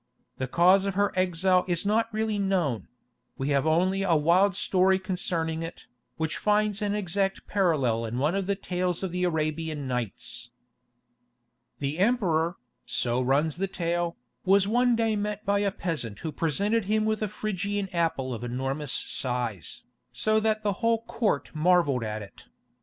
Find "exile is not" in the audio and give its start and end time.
1.15-2.11